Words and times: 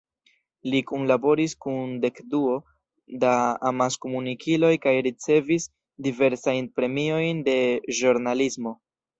Li 0.73 0.79
kunlaboris 0.91 1.51
kun 1.65 1.91
dekduo 2.05 2.55
da 3.25 3.35
amaskomunikiloj 3.71 4.73
kaj 4.87 4.95
ricevis 5.09 5.69
diversajn 6.09 6.71
premiojn 6.81 7.47
de 7.51 7.59
ĵurnalismo. 8.01 8.79